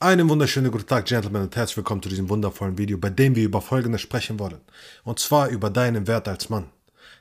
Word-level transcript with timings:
Einen 0.00 0.28
wunderschönen 0.28 0.70
guten 0.70 0.86
Tag, 0.86 1.06
Gentlemen, 1.06 1.42
und 1.42 1.56
herzlich 1.56 1.78
willkommen 1.78 2.00
zu 2.00 2.08
diesem 2.08 2.28
wundervollen 2.28 2.78
Video, 2.78 2.96
bei 2.98 3.10
dem 3.10 3.34
wir 3.34 3.42
über 3.42 3.60
Folgendes 3.60 4.00
sprechen 4.00 4.38
wollen. 4.38 4.60
Und 5.02 5.18
zwar 5.18 5.48
über 5.48 5.70
deinen 5.70 6.06
Wert 6.06 6.28
als 6.28 6.48
Mann. 6.50 6.70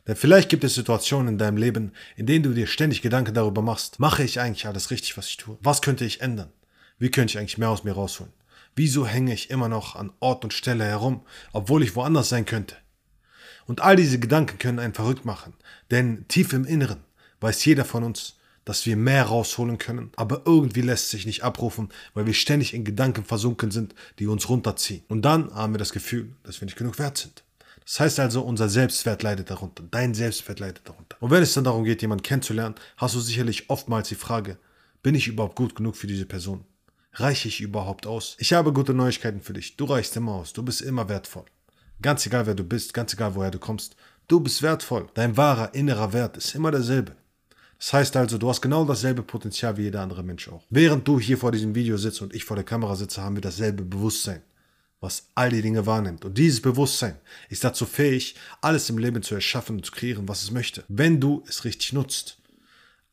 Denn 0.05 0.15
vielleicht 0.15 0.47
gibt 0.47 0.63
es 0.63 0.75
Situationen 0.75 1.29
in 1.29 1.37
deinem 1.39 1.57
Leben, 1.57 1.91
in 2.17 2.27
denen 2.27 2.43
du 2.43 2.53
dir 2.53 2.67
ständig 2.67 3.01
Gedanken 3.01 3.33
darüber 3.33 3.63
machst, 3.63 3.99
mache 3.99 4.21
ich 4.21 4.39
eigentlich 4.39 4.67
alles 4.67 4.91
richtig, 4.91 5.17
was 5.17 5.25
ich 5.25 5.37
tue? 5.37 5.57
Was 5.59 5.81
könnte 5.81 6.05
ich 6.05 6.21
ändern? 6.21 6.51
Wie 6.99 7.09
könnte 7.09 7.31
ich 7.31 7.39
eigentlich 7.39 7.57
mehr 7.57 7.71
aus 7.71 7.83
mir 7.83 7.93
rausholen? 7.93 8.31
Wieso 8.75 9.07
hänge 9.07 9.33
ich 9.33 9.49
immer 9.49 9.69
noch 9.69 9.95
an 9.95 10.13
Ort 10.19 10.43
und 10.43 10.53
Stelle 10.53 10.83
herum, 10.83 11.25
obwohl 11.53 11.81
ich 11.81 11.95
woanders 11.95 12.29
sein 12.29 12.45
könnte? 12.45 12.75
Und 13.65 13.81
all 13.81 13.95
diese 13.95 14.19
Gedanken 14.19 14.59
können 14.59 14.77
einen 14.77 14.93
verrückt 14.93 15.25
machen, 15.25 15.55
denn 15.89 16.27
tief 16.27 16.53
im 16.53 16.65
Inneren 16.65 16.99
weiß 17.39 17.65
jeder 17.65 17.85
von 17.85 18.03
uns, 18.03 18.36
dass 18.67 18.85
wir 18.85 18.97
mehr 18.97 19.23
rausholen 19.23 19.77
können, 19.77 20.11
aber 20.17 20.41
irgendwie 20.43 20.81
lässt 20.81 21.09
sich 21.09 21.25
nicht 21.25 21.41
abrufen, 21.41 21.87
weil 22.13 22.25
wir 22.25 22.33
ständig 22.33 22.73
in 22.73 22.83
Gedanken 22.83 23.23
versunken 23.23 23.71
sind, 23.71 23.95
die 24.19 24.27
uns 24.27 24.49
runterziehen. 24.49 25.03
Und 25.07 25.21
dann 25.21 25.55
haben 25.55 25.73
wir 25.73 25.77
das 25.77 25.93
Gefühl, 25.93 26.35
dass 26.43 26.59
wir 26.59 26.65
nicht 26.65 26.77
genug 26.77 26.99
wert 26.99 27.17
sind. 27.17 27.45
Das 27.85 28.01
heißt 28.01 28.19
also, 28.19 28.41
unser 28.41 28.67
Selbstwert 28.67 29.23
leidet 29.23 29.49
darunter, 29.49 29.85
dein 29.89 30.13
Selbstwert 30.13 30.59
leidet 30.59 30.81
darunter. 30.83 31.15
Und 31.21 31.31
wenn 31.31 31.41
es 31.41 31.53
dann 31.53 31.63
darum 31.63 31.85
geht, 31.85 32.01
jemanden 32.01 32.23
kennenzulernen, 32.23 32.75
hast 32.97 33.15
du 33.15 33.21
sicherlich 33.21 33.69
oftmals 33.69 34.09
die 34.09 34.15
Frage, 34.15 34.57
bin 35.01 35.15
ich 35.15 35.29
überhaupt 35.29 35.55
gut 35.55 35.73
genug 35.73 35.95
für 35.95 36.07
diese 36.07 36.25
Person? 36.25 36.65
Reiche 37.13 37.47
ich 37.47 37.61
überhaupt 37.61 38.05
aus? 38.05 38.35
Ich 38.37 38.51
habe 38.51 38.73
gute 38.73 38.93
Neuigkeiten 38.93 39.39
für 39.39 39.53
dich. 39.53 39.77
Du 39.77 39.85
reichst 39.85 40.17
immer 40.17 40.33
aus. 40.33 40.51
Du 40.51 40.61
bist 40.61 40.81
immer 40.81 41.07
wertvoll. 41.07 41.45
Ganz 42.01 42.25
egal, 42.25 42.45
wer 42.45 42.55
du 42.55 42.65
bist, 42.65 42.93
ganz 42.93 43.13
egal, 43.13 43.33
woher 43.35 43.49
du 43.49 43.59
kommst. 43.59 43.95
Du 44.27 44.41
bist 44.41 44.61
wertvoll. 44.61 45.07
Dein 45.13 45.37
wahrer 45.37 45.73
innerer 45.73 46.11
Wert 46.11 46.35
ist 46.35 46.53
immer 46.53 46.71
derselbe. 46.71 47.15
Das 47.79 47.93
heißt 47.93 48.15
also, 48.17 48.37
du 48.37 48.49
hast 48.49 48.61
genau 48.61 48.85
dasselbe 48.85 49.23
Potenzial 49.23 49.77
wie 49.77 49.83
jeder 49.83 50.01
andere 50.01 50.23
Mensch 50.23 50.47
auch. 50.49 50.63
Während 50.69 51.07
du 51.07 51.19
hier 51.19 51.37
vor 51.37 51.51
diesem 51.51 51.75
Video 51.75 51.97
sitzt 51.97 52.21
und 52.21 52.33
ich 52.33 52.43
vor 52.43 52.55
der 52.55 52.65
Kamera 52.65 52.95
sitze, 52.95 53.21
haben 53.21 53.35
wir 53.35 53.41
dasselbe 53.41 53.83
Bewusstsein, 53.83 54.41
was 54.99 55.27
all 55.35 55.49
die 55.49 55.61
Dinge 55.61 55.85
wahrnimmt. 55.85 56.25
Und 56.25 56.37
dieses 56.37 56.61
Bewusstsein 56.61 57.17
ist 57.49 57.63
dazu 57.63 57.85
fähig, 57.85 58.35
alles 58.61 58.89
im 58.89 58.97
Leben 58.97 59.21
zu 59.21 59.35
erschaffen 59.35 59.77
und 59.77 59.85
zu 59.85 59.91
kreieren, 59.91 60.27
was 60.27 60.43
es 60.43 60.51
möchte, 60.51 60.83
wenn 60.87 61.19
du 61.19 61.43
es 61.47 61.65
richtig 61.65 61.93
nutzt. 61.93 62.37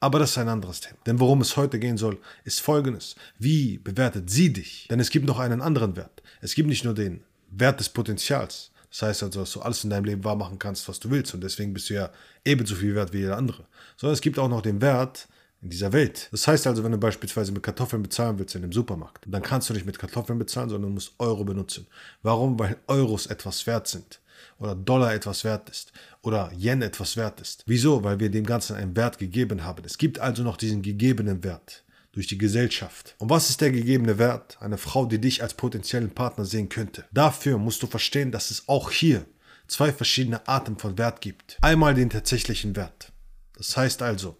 Aber 0.00 0.18
das 0.18 0.32
ist 0.32 0.38
ein 0.38 0.48
anderes 0.48 0.80
Thema. 0.80 0.98
Denn 1.06 1.20
worum 1.20 1.40
es 1.40 1.56
heute 1.56 1.78
gehen 1.78 1.96
soll, 1.96 2.18
ist 2.44 2.60
folgendes. 2.60 3.16
Wie 3.38 3.78
bewertet 3.78 4.28
sie 4.28 4.52
dich? 4.52 4.86
Denn 4.90 5.00
es 5.00 5.08
gibt 5.10 5.26
noch 5.26 5.38
einen 5.38 5.62
anderen 5.62 5.96
Wert. 5.96 6.22
Es 6.42 6.54
gibt 6.54 6.68
nicht 6.68 6.84
nur 6.84 6.94
den 6.94 7.22
Wert 7.50 7.80
des 7.80 7.88
Potenzials, 7.88 8.70
das 8.94 9.02
heißt 9.02 9.24
also, 9.24 9.40
dass 9.40 9.50
du 9.50 9.60
alles 9.60 9.82
in 9.82 9.90
deinem 9.90 10.04
Leben 10.04 10.22
wahr 10.22 10.36
machen 10.36 10.56
kannst, 10.56 10.88
was 10.88 11.00
du 11.00 11.10
willst. 11.10 11.34
Und 11.34 11.42
deswegen 11.42 11.74
bist 11.74 11.90
du 11.90 11.94
ja 11.94 12.10
ebenso 12.44 12.76
viel 12.76 12.94
wert 12.94 13.12
wie 13.12 13.18
jeder 13.18 13.36
andere. 13.36 13.64
Sondern 13.96 14.14
es 14.14 14.20
gibt 14.20 14.38
auch 14.38 14.48
noch 14.48 14.62
den 14.62 14.80
Wert 14.80 15.26
in 15.62 15.70
dieser 15.70 15.92
Welt. 15.92 16.28
Das 16.30 16.46
heißt 16.46 16.64
also, 16.68 16.84
wenn 16.84 16.92
du 16.92 16.98
beispielsweise 16.98 17.50
mit 17.50 17.64
Kartoffeln 17.64 18.04
bezahlen 18.04 18.38
willst 18.38 18.54
in 18.54 18.62
einem 18.62 18.70
Supermarkt, 18.70 19.24
dann 19.26 19.42
kannst 19.42 19.68
du 19.68 19.74
nicht 19.74 19.84
mit 19.84 19.98
Kartoffeln 19.98 20.38
bezahlen, 20.38 20.68
sondern 20.68 20.90
du 20.90 20.94
musst 20.94 21.14
Euro 21.18 21.42
benutzen. 21.42 21.88
Warum? 22.22 22.56
Weil 22.56 22.76
Euros 22.86 23.26
etwas 23.26 23.66
wert 23.66 23.88
sind. 23.88 24.20
Oder 24.60 24.76
Dollar 24.76 25.12
etwas 25.12 25.42
wert 25.42 25.68
ist. 25.70 25.92
Oder 26.22 26.52
Yen 26.56 26.80
etwas 26.80 27.16
wert 27.16 27.40
ist. 27.40 27.64
Wieso? 27.66 28.04
Weil 28.04 28.20
wir 28.20 28.30
dem 28.30 28.46
Ganzen 28.46 28.76
einen 28.76 28.94
Wert 28.94 29.18
gegeben 29.18 29.64
haben. 29.64 29.82
Es 29.84 29.98
gibt 29.98 30.20
also 30.20 30.44
noch 30.44 30.56
diesen 30.56 30.82
gegebenen 30.82 31.42
Wert 31.42 31.83
durch 32.14 32.26
die 32.28 32.38
Gesellschaft. 32.38 33.14
Und 33.18 33.30
was 33.30 33.50
ist 33.50 33.60
der 33.60 33.70
gegebene 33.70 34.18
Wert? 34.18 34.56
Eine 34.60 34.78
Frau, 34.78 35.04
die 35.04 35.20
dich 35.20 35.42
als 35.42 35.54
potenziellen 35.54 36.10
Partner 36.10 36.44
sehen 36.44 36.68
könnte. 36.68 37.04
Dafür 37.12 37.58
musst 37.58 37.82
du 37.82 37.86
verstehen, 37.86 38.30
dass 38.30 38.50
es 38.50 38.68
auch 38.68 38.90
hier 38.90 39.26
zwei 39.66 39.92
verschiedene 39.92 40.46
Arten 40.46 40.78
von 40.78 40.96
Wert 40.96 41.20
gibt. 41.20 41.58
Einmal 41.60 41.94
den 41.94 42.10
tatsächlichen 42.10 42.76
Wert. 42.76 43.12
Das 43.56 43.76
heißt 43.76 44.02
also, 44.02 44.36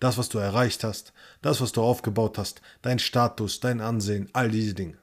das, 0.00 0.18
was 0.18 0.28
du 0.28 0.38
erreicht 0.38 0.82
hast, 0.82 1.12
das, 1.42 1.60
was 1.60 1.72
du 1.72 1.82
aufgebaut 1.82 2.38
hast, 2.38 2.60
dein 2.82 2.98
Status, 2.98 3.60
dein 3.60 3.80
Ansehen, 3.80 4.28
all 4.32 4.50
diese 4.50 4.74
Dinge. 4.74 4.98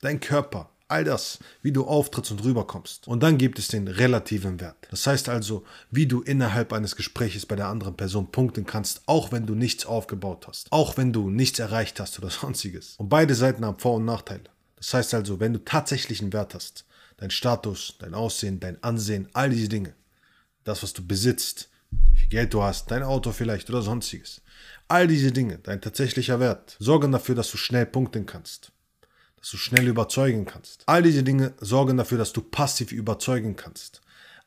Dein 0.00 0.18
Körper, 0.18 0.70
All 0.90 1.04
das, 1.04 1.38
wie 1.62 1.70
du 1.70 1.86
auftrittst 1.86 2.32
und 2.32 2.42
rüberkommst. 2.42 3.06
Und 3.06 3.22
dann 3.22 3.38
gibt 3.38 3.60
es 3.60 3.68
den 3.68 3.86
relativen 3.86 4.58
Wert. 4.58 4.88
Das 4.90 5.06
heißt 5.06 5.28
also, 5.28 5.64
wie 5.92 6.06
du 6.06 6.20
innerhalb 6.20 6.72
eines 6.72 6.96
Gespräches 6.96 7.46
bei 7.46 7.54
der 7.54 7.68
anderen 7.68 7.96
Person 7.96 8.32
punkten 8.32 8.66
kannst, 8.66 9.02
auch 9.06 9.30
wenn 9.30 9.46
du 9.46 9.54
nichts 9.54 9.86
aufgebaut 9.86 10.48
hast. 10.48 10.66
Auch 10.72 10.96
wenn 10.96 11.12
du 11.12 11.30
nichts 11.30 11.60
erreicht 11.60 12.00
hast 12.00 12.18
oder 12.18 12.28
sonstiges. 12.30 12.96
Und 12.98 13.08
beide 13.08 13.36
Seiten 13.36 13.64
haben 13.64 13.78
Vor- 13.78 13.96
und 13.96 14.04
Nachteile. 14.04 14.42
Das 14.74 14.92
heißt 14.92 15.14
also, 15.14 15.38
wenn 15.38 15.52
du 15.52 15.64
tatsächlich 15.64 16.22
einen 16.22 16.32
Wert 16.32 16.54
hast, 16.54 16.84
dein 17.18 17.30
Status, 17.30 17.94
dein 18.00 18.14
Aussehen, 18.14 18.58
dein 18.58 18.82
Ansehen, 18.82 19.28
all 19.32 19.50
diese 19.50 19.68
Dinge, 19.68 19.94
das, 20.64 20.82
was 20.82 20.92
du 20.92 21.06
besitzt, 21.06 21.68
wie 21.90 22.16
viel 22.16 22.28
Geld 22.30 22.52
du 22.52 22.64
hast, 22.64 22.90
dein 22.90 23.04
Auto 23.04 23.30
vielleicht 23.30 23.70
oder 23.70 23.82
sonstiges. 23.82 24.42
All 24.88 25.06
diese 25.06 25.30
Dinge, 25.30 25.58
dein 25.58 25.80
tatsächlicher 25.80 26.40
Wert, 26.40 26.76
sorgen 26.80 27.12
dafür, 27.12 27.36
dass 27.36 27.50
du 27.52 27.58
schnell 27.58 27.86
punkten 27.86 28.26
kannst 28.26 28.72
dass 29.40 29.50
du 29.50 29.56
schnell 29.56 29.88
überzeugen 29.88 30.44
kannst. 30.44 30.82
All 30.86 31.02
diese 31.02 31.22
Dinge 31.22 31.54
sorgen 31.60 31.96
dafür, 31.96 32.18
dass 32.18 32.32
du 32.32 32.42
passiv 32.42 32.92
überzeugen 32.92 33.56
kannst. 33.56 34.00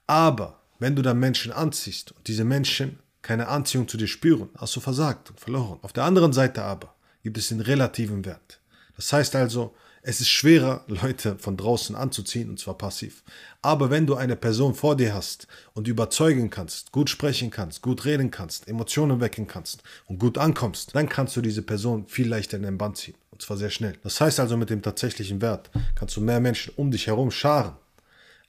Aber 0.07 0.61
wenn 0.79 0.95
du 0.95 1.01
dann 1.01 1.19
Menschen 1.19 1.51
anziehst 1.51 2.11
und 2.11 2.27
diese 2.27 2.43
Menschen 2.43 2.99
keine 3.21 3.47
Anziehung 3.47 3.87
zu 3.87 3.97
dir 3.97 4.07
spüren, 4.07 4.49
hast 4.57 4.75
du 4.75 4.79
versagt 4.79 5.29
und 5.29 5.39
verloren. 5.39 5.79
Auf 5.81 5.93
der 5.93 6.03
anderen 6.03 6.33
Seite 6.33 6.63
aber 6.63 6.93
gibt 7.23 7.37
es 7.37 7.47
den 7.47 7.61
relativen 7.61 8.25
Wert. 8.25 8.59
Das 8.95 9.11
heißt 9.11 9.35
also, 9.35 9.73
es 10.05 10.19
ist 10.19 10.29
schwerer, 10.29 10.83
Leute 10.87 11.37
von 11.39 11.55
draußen 11.55 11.95
anzuziehen, 11.95 12.49
und 12.49 12.59
zwar 12.59 12.77
passiv. 12.77 13.23
Aber 13.61 13.89
wenn 13.89 14.05
du 14.05 14.15
eine 14.15 14.35
Person 14.35 14.75
vor 14.75 14.97
dir 14.97 15.13
hast 15.13 15.47
und 15.73 15.87
überzeugen 15.87 16.49
kannst, 16.49 16.91
gut 16.91 17.09
sprechen 17.09 17.49
kannst, 17.49 17.81
gut 17.81 18.03
reden 18.03 18.29
kannst, 18.29 18.67
Emotionen 18.67 19.21
wecken 19.21 19.47
kannst 19.47 19.81
und 20.05 20.19
gut 20.19 20.37
ankommst, 20.37 20.93
dann 20.93 21.07
kannst 21.07 21.37
du 21.37 21.41
diese 21.41 21.61
Person 21.61 22.05
viel 22.07 22.27
leichter 22.27 22.57
in 22.57 22.63
den 22.63 22.77
Band 22.77 22.97
ziehen. 22.97 23.15
Zwar 23.43 23.57
sehr 23.57 23.69
schnell. 23.69 23.97
Das 24.03 24.21
heißt 24.21 24.39
also, 24.39 24.55
mit 24.55 24.69
dem 24.69 24.81
tatsächlichen 24.81 25.41
Wert 25.41 25.69
kannst 25.95 26.15
du 26.15 26.21
mehr 26.21 26.39
Menschen 26.39 26.73
um 26.77 26.91
dich 26.91 27.07
herum 27.07 27.29
scharen. 27.29 27.75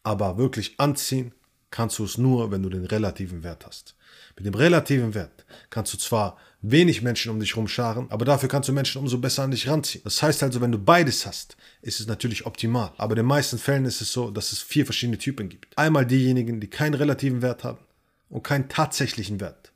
Aber 0.04 0.38
wirklich 0.38 0.78
anziehen 0.78 1.32
kannst 1.72 1.98
du 1.98 2.04
es 2.04 2.16
nur, 2.16 2.52
wenn 2.52 2.62
du 2.62 2.68
den 2.68 2.84
relativen 2.84 3.42
Wert 3.42 3.66
hast. 3.66 3.96
Mit 4.36 4.46
dem 4.46 4.54
relativen 4.54 5.12
Wert 5.12 5.44
kannst 5.70 5.92
du 5.92 5.98
zwar 5.98 6.38
wenig 6.62 7.02
Menschen 7.02 7.32
um 7.32 7.40
dich 7.40 7.56
rumscharen, 7.56 8.08
aber 8.10 8.24
dafür 8.24 8.48
kannst 8.48 8.68
du 8.68 8.72
Menschen 8.72 9.00
umso 9.00 9.18
besser 9.18 9.42
an 9.42 9.50
dich 9.50 9.66
ranziehen. 9.66 10.04
Das 10.04 10.22
heißt 10.22 10.44
also, 10.44 10.60
wenn 10.60 10.70
du 10.70 10.78
beides 10.78 11.26
hast, 11.26 11.56
ist 11.82 11.98
es 11.98 12.06
natürlich 12.06 12.46
optimal. 12.46 12.92
Aber 12.96 13.14
in 13.14 13.16
den 13.16 13.26
meisten 13.26 13.58
Fällen 13.58 13.86
ist 13.86 14.00
es 14.00 14.12
so, 14.12 14.30
dass 14.30 14.52
es 14.52 14.60
vier 14.60 14.84
verschiedene 14.84 15.18
Typen 15.18 15.48
gibt. 15.48 15.76
Einmal 15.76 16.06
diejenigen, 16.06 16.60
die 16.60 16.70
keinen 16.70 16.94
relativen 16.94 17.42
Wert 17.42 17.64
haben 17.64 17.80
und 18.28 18.44
keinen 18.44 18.68
tatsächlichen 18.68 19.40
Wert. 19.40 19.72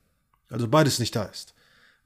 Also 0.48 0.68
beides 0.68 1.00
nicht 1.00 1.16
da 1.16 1.24
ist. 1.24 1.54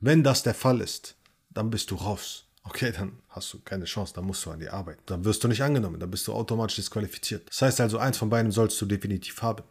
Wenn 0.00 0.24
das 0.24 0.42
der 0.42 0.54
Fall 0.54 0.80
ist, 0.80 1.16
dann 1.50 1.68
bist 1.68 1.90
du 1.90 1.96
raus. 1.96 2.46
Okay, 2.64 2.92
dann 2.92 3.18
hast 3.28 3.52
du 3.52 3.58
keine 3.60 3.86
Chance, 3.86 4.14
dann 4.14 4.24
musst 4.24 4.46
du 4.46 4.50
an 4.50 4.60
die 4.60 4.68
Arbeit. 4.68 4.98
Dann 5.06 5.24
wirst 5.24 5.42
du 5.42 5.48
nicht 5.48 5.62
angenommen, 5.62 5.98
dann 5.98 6.10
bist 6.10 6.28
du 6.28 6.32
automatisch 6.32 6.76
disqualifiziert. 6.76 7.48
Das 7.48 7.62
heißt 7.62 7.80
also, 7.80 7.98
eins 7.98 8.18
von 8.18 8.30
beiden 8.30 8.52
sollst 8.52 8.80
du 8.80 8.86
definitiv 8.86 9.42
haben. 9.42 9.64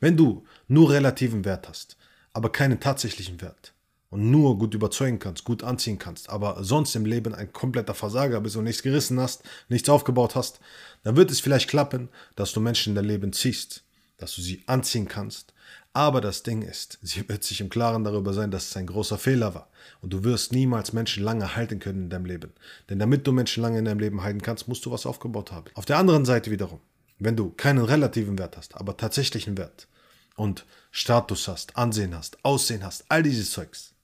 Wenn 0.00 0.16
du 0.16 0.44
nur 0.68 0.90
relativen 0.90 1.44
Wert 1.44 1.68
hast, 1.68 1.96
aber 2.32 2.52
keinen 2.52 2.80
tatsächlichen 2.80 3.40
Wert 3.40 3.72
und 4.10 4.30
nur 4.30 4.58
gut 4.58 4.74
überzeugen 4.74 5.18
kannst, 5.18 5.44
gut 5.44 5.64
anziehen 5.64 5.98
kannst, 5.98 6.28
aber 6.28 6.62
sonst 6.62 6.94
im 6.94 7.06
Leben 7.06 7.34
ein 7.34 7.52
kompletter 7.52 7.94
Versager 7.94 8.40
bist 8.40 8.56
und 8.56 8.64
nichts 8.64 8.82
gerissen 8.82 9.18
hast, 9.18 9.42
nichts 9.68 9.88
aufgebaut 9.88 10.34
hast, 10.34 10.60
dann 11.02 11.16
wird 11.16 11.30
es 11.30 11.40
vielleicht 11.40 11.68
klappen, 11.68 12.08
dass 12.36 12.52
du 12.52 12.60
Menschen 12.60 12.90
in 12.90 12.94
dein 12.96 13.06
Leben 13.06 13.32
ziehst, 13.32 13.82
dass 14.18 14.34
du 14.34 14.42
sie 14.42 14.62
anziehen 14.66 15.08
kannst. 15.08 15.53
Aber 15.94 16.20
das 16.20 16.42
Ding 16.42 16.60
ist, 16.60 16.98
sie 17.00 17.26
wird 17.28 17.44
sich 17.44 17.60
im 17.62 17.70
Klaren 17.70 18.04
darüber 18.04 18.34
sein, 18.34 18.50
dass 18.50 18.68
es 18.68 18.76
ein 18.76 18.86
großer 18.86 19.16
Fehler 19.16 19.54
war. 19.54 19.70
Und 20.02 20.12
du 20.12 20.24
wirst 20.24 20.52
niemals 20.52 20.92
Menschen 20.92 21.24
lange 21.24 21.56
halten 21.56 21.78
können 21.78 22.04
in 22.04 22.10
deinem 22.10 22.26
Leben. 22.26 22.52
Denn 22.90 22.98
damit 22.98 23.26
du 23.26 23.32
Menschen 23.32 23.62
lange 23.62 23.78
in 23.78 23.86
deinem 23.86 24.00
Leben 24.00 24.22
halten 24.22 24.42
kannst, 24.42 24.68
musst 24.68 24.84
du 24.84 24.90
was 24.90 25.06
aufgebaut 25.06 25.52
haben. 25.52 25.70
Auf 25.74 25.86
der 25.86 25.98
anderen 25.98 26.24
Seite 26.24 26.50
wiederum, 26.50 26.80
wenn 27.18 27.36
du 27.36 27.50
keinen 27.50 27.84
relativen 27.84 28.38
Wert 28.38 28.56
hast, 28.56 28.74
aber 28.74 28.96
tatsächlichen 28.96 29.56
Wert, 29.56 29.86
und 30.36 30.66
Status 30.90 31.48
hast, 31.48 31.76
Ansehen 31.76 32.14
hast, 32.14 32.44
Aussehen 32.44 32.84
hast, 32.84 33.04
all 33.08 33.22
dieses 33.22 33.52
Zeugs 33.52 33.94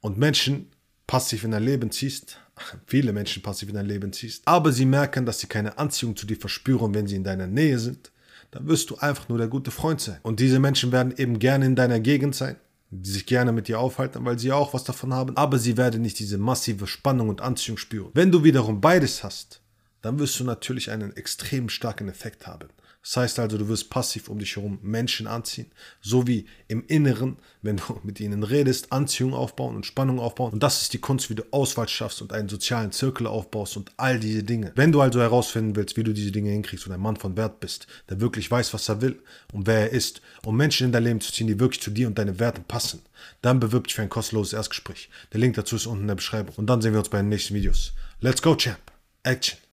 und 0.00 0.18
Menschen 0.18 0.70
passiv 1.06 1.44
in 1.44 1.50
dein 1.52 1.64
Leben 1.64 1.90
ziehst, 1.90 2.38
viele 2.86 3.12
Menschen 3.12 3.42
passiv 3.42 3.68
in 3.68 3.74
dein 3.74 3.86
Leben 3.86 4.12
ziehst, 4.12 4.42
aber 4.46 4.72
sie 4.72 4.86
merken, 4.86 5.26
dass 5.26 5.40
sie 5.40 5.46
keine 5.46 5.78
Anziehung 5.78 6.16
zu 6.16 6.26
dir 6.26 6.36
verspüren, 6.36 6.94
wenn 6.94 7.06
sie 7.06 7.16
in 7.16 7.24
deiner 7.24 7.46
Nähe 7.46 7.78
sind, 7.78 8.10
dann 8.52 8.68
wirst 8.68 8.90
du 8.90 8.96
einfach 8.96 9.28
nur 9.28 9.38
der 9.38 9.48
gute 9.48 9.70
Freund 9.70 10.00
sein. 10.00 10.20
Und 10.22 10.38
diese 10.38 10.60
Menschen 10.60 10.92
werden 10.92 11.14
eben 11.16 11.38
gerne 11.38 11.66
in 11.66 11.74
deiner 11.74 11.98
Gegend 11.98 12.34
sein, 12.34 12.56
die 12.90 13.10
sich 13.10 13.26
gerne 13.26 13.50
mit 13.50 13.66
dir 13.66 13.80
aufhalten, 13.80 14.24
weil 14.24 14.38
sie 14.38 14.52
auch 14.52 14.74
was 14.74 14.84
davon 14.84 15.12
haben, 15.12 15.36
aber 15.36 15.58
sie 15.58 15.78
werden 15.78 16.02
nicht 16.02 16.18
diese 16.18 16.38
massive 16.38 16.86
Spannung 16.86 17.30
und 17.30 17.40
Anziehung 17.40 17.78
spüren. 17.78 18.10
Wenn 18.14 18.30
du 18.30 18.44
wiederum 18.44 18.80
beides 18.80 19.24
hast, 19.24 19.61
dann 20.02 20.18
wirst 20.18 20.38
du 20.38 20.44
natürlich 20.44 20.90
einen 20.90 21.16
extrem 21.16 21.68
starken 21.68 22.08
Effekt 22.08 22.46
haben. 22.46 22.68
Das 23.02 23.16
heißt 23.16 23.38
also, 23.40 23.58
du 23.58 23.66
wirst 23.68 23.90
passiv 23.90 24.28
um 24.28 24.38
dich 24.38 24.54
herum 24.54 24.78
Menschen 24.80 25.26
anziehen, 25.26 25.66
so 26.00 26.28
wie 26.28 26.46
im 26.68 26.86
Inneren, 26.86 27.36
wenn 27.60 27.78
du 27.78 28.00
mit 28.04 28.20
ihnen 28.20 28.44
redest, 28.44 28.92
Anziehung 28.92 29.34
aufbauen 29.34 29.74
und 29.74 29.86
Spannung 29.86 30.20
aufbauen. 30.20 30.52
Und 30.52 30.62
das 30.62 30.82
ist 30.82 30.92
die 30.92 31.00
Kunst, 31.00 31.28
wie 31.28 31.34
du 31.34 31.42
Auswahl 31.50 31.88
schaffst 31.88 32.22
und 32.22 32.32
einen 32.32 32.48
sozialen 32.48 32.92
Zirkel 32.92 33.26
aufbaust 33.26 33.76
und 33.76 33.90
all 33.96 34.20
diese 34.20 34.44
Dinge. 34.44 34.70
Wenn 34.76 34.92
du 34.92 35.00
also 35.00 35.20
herausfinden 35.20 35.74
willst, 35.74 35.96
wie 35.96 36.04
du 36.04 36.12
diese 36.12 36.30
Dinge 36.30 36.50
hinkriegst 36.50 36.86
und 36.86 36.92
ein 36.92 37.00
Mann 37.00 37.16
von 37.16 37.36
Wert 37.36 37.58
bist, 37.58 37.88
der 38.08 38.20
wirklich 38.20 38.48
weiß, 38.48 38.72
was 38.72 38.88
er 38.88 39.00
will 39.00 39.20
und 39.52 39.66
wer 39.66 39.80
er 39.80 39.90
ist, 39.90 40.22
um 40.44 40.56
Menschen 40.56 40.86
in 40.86 40.92
dein 40.92 41.02
Leben 41.02 41.20
zu 41.20 41.32
ziehen, 41.32 41.48
die 41.48 41.58
wirklich 41.58 41.82
zu 41.82 41.90
dir 41.90 42.06
und 42.06 42.18
deine 42.18 42.38
Werte 42.38 42.60
passen, 42.60 43.02
dann 43.40 43.58
bewirb 43.58 43.88
dich 43.88 43.96
für 43.96 44.02
ein 44.02 44.08
kostenloses 44.08 44.52
Erstgespräch. 44.52 45.10
Der 45.32 45.40
Link 45.40 45.56
dazu 45.56 45.74
ist 45.74 45.86
unten 45.86 46.02
in 46.02 46.08
der 46.08 46.14
Beschreibung. 46.14 46.54
Und 46.54 46.66
dann 46.66 46.80
sehen 46.80 46.92
wir 46.92 47.00
uns 47.00 47.08
bei 47.08 47.18
den 47.18 47.30
nächsten 47.30 47.54
Videos. 47.54 47.94
Let's 48.20 48.42
go, 48.42 48.54
Champ! 48.54 48.78
Action. 49.24 49.62